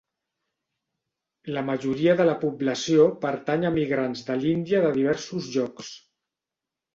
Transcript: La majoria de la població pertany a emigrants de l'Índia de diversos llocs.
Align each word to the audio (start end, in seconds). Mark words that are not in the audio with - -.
La 1.57 1.61
majoria 1.67 2.15
de 2.21 2.25
la 2.29 2.33
població 2.45 3.05
pertany 3.27 3.67
a 3.67 3.71
emigrants 3.75 4.25
de 4.31 4.39
l'Índia 4.41 4.81
de 4.87 4.91
diversos 4.97 5.53
llocs. 5.59 5.93